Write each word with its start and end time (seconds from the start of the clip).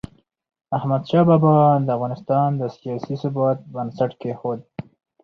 احمدشاه 0.77 1.23
بابا 1.29 1.55
د 1.85 1.87
افغانستان 1.97 2.49
د 2.61 2.63
سیاسي 2.77 3.15
ثبات 3.21 3.57
بنسټ 3.73 4.11
کېښود. 4.21 4.59